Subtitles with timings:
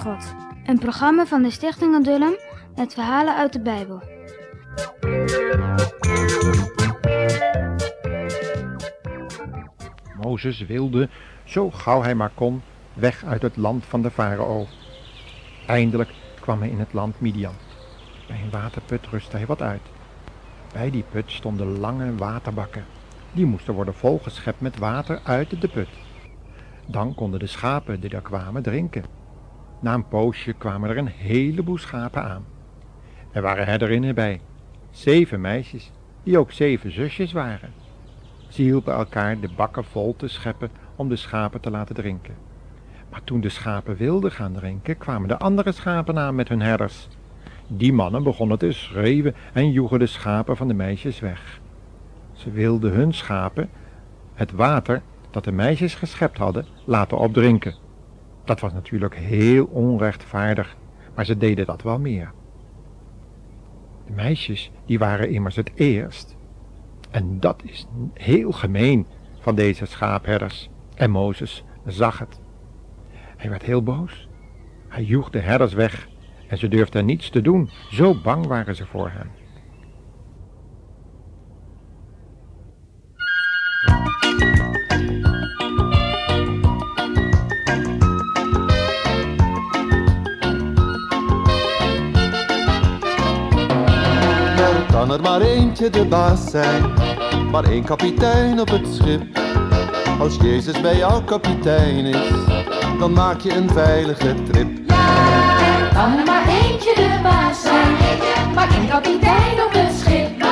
[0.00, 0.34] God.
[0.64, 2.34] Een programma van de Stichting Adullam
[2.76, 4.02] met verhalen uit de Bijbel.
[10.22, 11.08] Mozes wilde,
[11.44, 12.62] zo gauw hij maar kon,
[12.94, 14.66] weg uit het land van de farao.
[15.66, 16.10] Eindelijk
[16.40, 17.54] kwam hij in het land Midian.
[18.28, 19.82] Bij een waterput rustte hij wat uit.
[20.72, 22.84] Bij die put stonden lange waterbakken.
[23.32, 25.88] Die moesten worden volgeschept met water uit de put.
[26.86, 29.19] Dan konden de schapen die daar kwamen drinken.
[29.80, 32.44] Na een poosje kwamen er een heleboel schapen aan.
[33.32, 34.40] Er waren herderinnen bij,
[34.90, 35.90] zeven meisjes,
[36.22, 37.72] die ook zeven zusjes waren.
[38.48, 42.34] Ze hielpen elkaar de bakken vol te scheppen om de schapen te laten drinken.
[43.10, 47.08] Maar toen de schapen wilden gaan drinken, kwamen de andere schapen aan met hun herders.
[47.66, 51.60] Die mannen begonnen te schreeuwen en joegen de schapen van de meisjes weg.
[52.32, 53.70] Ze wilden hun schapen
[54.34, 57.74] het water dat de meisjes geschept hadden laten opdrinken.
[58.44, 60.76] Dat was natuurlijk heel onrechtvaardig,
[61.14, 62.32] maar ze deden dat wel meer.
[64.06, 66.36] De meisjes, die waren immers het eerst.
[67.10, 69.06] En dat is heel gemeen
[69.40, 70.70] van deze schaapherders.
[70.94, 72.40] En Mozes zag het.
[73.36, 74.28] Hij werd heel boos.
[74.88, 76.08] Hij joeg de herders weg
[76.48, 77.70] en ze durfden niets te doen.
[77.90, 79.30] Zo bang waren ze voor hem.
[95.22, 96.92] Maar eentje de baas zijn,
[97.50, 99.22] maar één kapitein op het schip.
[100.20, 102.30] Als Jezus bij jou kapitein is,
[102.98, 104.88] dan maak je een veilige trip.
[105.92, 107.96] Kan er maar eentje de baas zijn,
[108.54, 110.44] maar geen kapitein op het schip.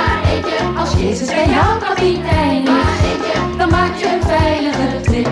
[0.78, 5.30] Als Jezus bij jou kapitein is, dan maak je een veilige trip.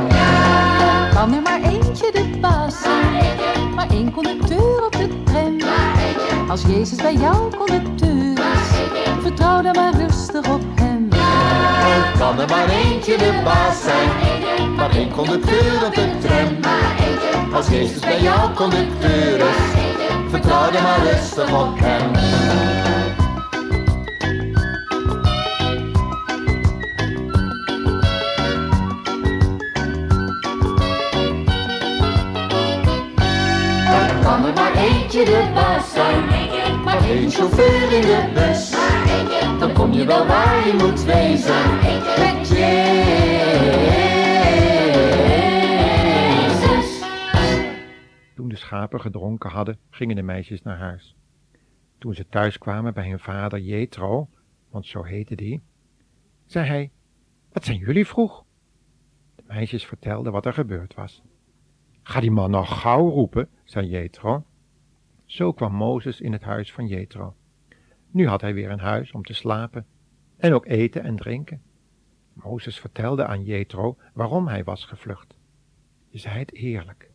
[1.15, 5.57] Kan er maar eentje de baas zijn, maar één conducteur op de tram.
[6.49, 8.36] Als Jezus bij jou conducteur
[9.23, 11.09] vertrouw dan maar rustig op hem.
[11.13, 14.09] Er kan er maar eentje de baas zijn,
[14.77, 16.75] maar één conducteur op de tram.
[17.53, 19.81] Als Jezus bij jou conducteur is,
[20.31, 22.15] vertrouw dan maar rustig op hem.
[33.93, 36.56] Er kan er maar eentje de baas zijn,
[37.07, 38.71] geen chauffeur in de bus.
[39.59, 42.89] Dan kom je wel waar je moet wezen, met Jezus.
[48.35, 51.17] Toen de schapen gedronken hadden, gingen de meisjes naar huis.
[51.99, 54.29] Toen ze thuis kwamen bij hun vader Jethro,
[54.71, 55.63] want zo heette die,
[56.47, 56.91] zei hij,
[57.53, 58.45] wat zijn jullie vroeg?
[59.35, 61.23] De meisjes vertelden wat er gebeurd was.
[62.03, 64.45] Ga die man nog gauw roepen, zei Jethro.
[65.27, 67.35] Zo kwam Mozes in het huis van Jethro.
[68.11, 69.87] Nu had hij weer een huis om te slapen
[70.37, 71.63] en ook eten en drinken.
[72.33, 75.37] Mozes vertelde aan Jethro waarom hij was gevlucht.
[76.09, 77.11] Je zei het eerlijk.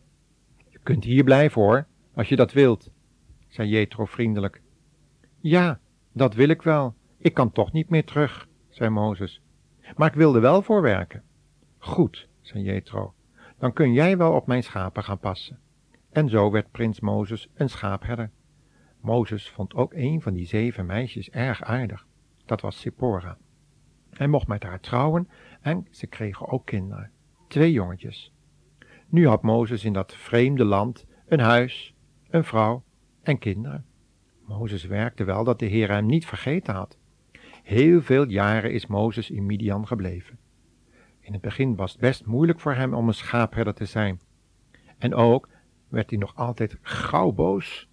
[0.68, 2.90] Je kunt hier blijven hoor, als je dat wilt,
[3.48, 4.62] zei Jethro vriendelijk.
[5.40, 5.80] Ja,
[6.12, 6.94] dat wil ik wel.
[7.18, 9.40] Ik kan toch niet meer terug, zei Mozes.
[9.96, 11.22] Maar ik wilde wel voorwerken.
[11.78, 13.14] Goed, zei Jethro.
[13.58, 15.58] Dan kun jij wel op mijn schapen gaan passen.
[16.12, 18.30] En zo werd prins Mozes een schaapherder.
[19.00, 22.06] Mozes vond ook een van die zeven meisjes erg aardig.
[22.44, 23.38] Dat was Sippora.
[24.10, 25.28] Hij mocht met haar trouwen
[25.60, 27.10] en ze kregen ook kinderen.
[27.48, 28.32] Twee jongetjes.
[29.08, 31.94] Nu had Mozes in dat vreemde land een huis,
[32.30, 32.82] een vrouw
[33.22, 33.84] en kinderen.
[34.46, 36.98] Mozes werkte wel dat de Heer hem niet vergeten had.
[37.62, 40.38] Heel veel jaren is Mozes in Midian gebleven.
[41.20, 44.20] In het begin was het best moeilijk voor hem om een schaapherder te zijn.
[44.98, 45.48] En ook
[45.92, 47.88] werd hij nog altijd gauw boos.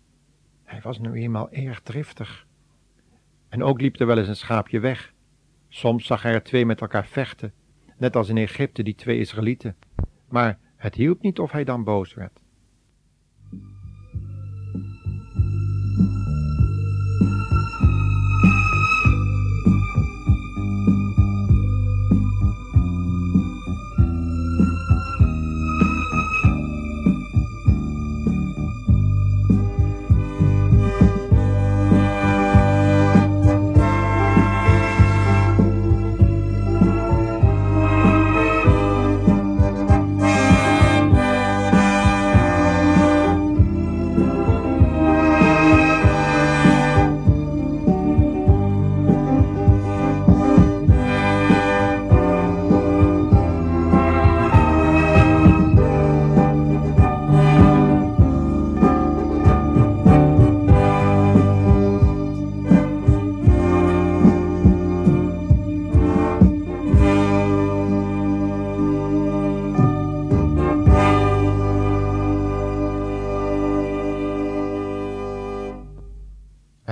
[0.64, 2.48] Hij was nu eenmaal erg driftig.
[3.50, 5.14] En ook liep er wel eens een schaapje weg.
[5.68, 7.54] Soms zag hij er twee met elkaar vechten,
[7.98, 9.76] net als in Egypte die twee Israëlieten.
[10.28, 12.42] Maar het hielp niet of hij dan boos werd.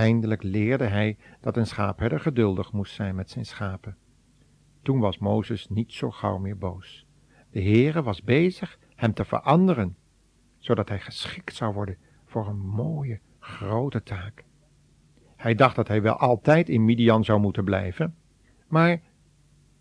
[0.07, 3.98] Eindelijk leerde hij dat een schaapherder geduldig moest zijn met zijn schapen.
[4.81, 7.06] Toen was Mozes niet zo gauw meer boos.
[7.51, 9.98] De Heere was bezig hem te veranderen,
[10.57, 14.45] zodat hij geschikt zou worden voor een mooie, grote taak.
[15.36, 18.15] Hij dacht dat hij wel altijd in Midian zou moeten blijven,
[18.68, 19.01] maar,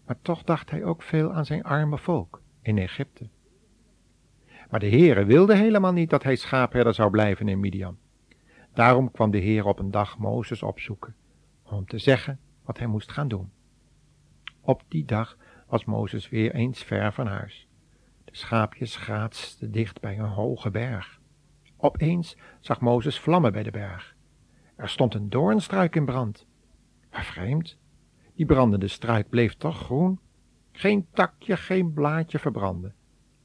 [0.06, 3.28] maar toch dacht hij ook veel aan zijn arme volk in Egypte.
[4.70, 7.98] Maar de Heere wilde helemaal niet dat hij schaapherder zou blijven in Midian.
[8.76, 11.14] Daarom kwam de Heer op een dag Mozes opzoeken,
[11.62, 13.50] om te zeggen wat hij moest gaan doen.
[14.60, 15.36] Op die dag
[15.66, 17.68] was Mozes weer eens ver van huis.
[18.24, 21.20] De schaapjes graatsten dicht bij een hoge berg.
[21.76, 24.16] Opeens zag Mozes vlammen bij de berg.
[24.74, 26.46] Er stond een doornstruik in brand.
[27.10, 27.78] Maar vreemd,
[28.34, 30.20] die brandende struik bleef toch groen.
[30.72, 32.92] Geen takje, geen blaadje verbrandde.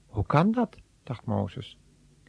[0.06, 0.78] Hoe kan dat?
[1.04, 1.80] dacht Mozes.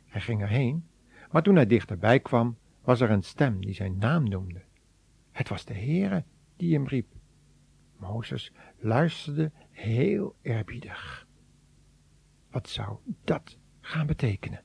[0.04, 0.88] Hij ging erheen,
[1.30, 4.62] maar toen hij dichterbij kwam, was er een stem die zijn naam noemde.
[5.30, 6.24] Het was de Heere
[6.56, 7.14] die hem riep.
[7.96, 11.26] Mozes luisterde heel eerbiedig.
[12.50, 14.62] Wat zou dat gaan betekenen?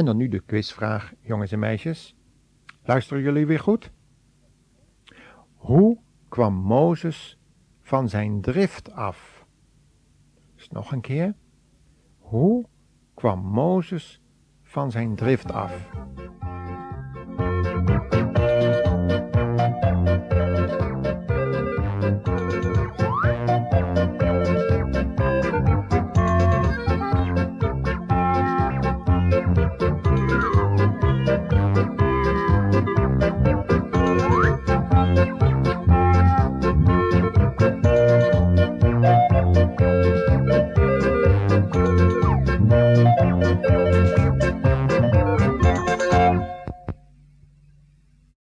[0.00, 2.16] En dan nu de quizvraag, jongens en meisjes.
[2.82, 3.90] Luisteren jullie weer goed?
[5.54, 5.98] Hoe
[6.28, 7.38] kwam Mozes
[7.80, 9.46] van zijn drift af?
[10.54, 11.34] Dus nog een keer.
[12.18, 12.66] Hoe
[13.14, 14.22] kwam Mozes
[14.62, 15.90] van zijn drift af?